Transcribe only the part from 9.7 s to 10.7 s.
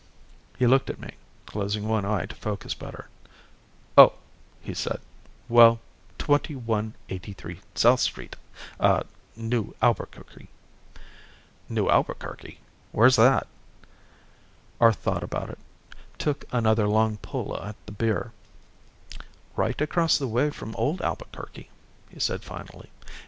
Albuquerque."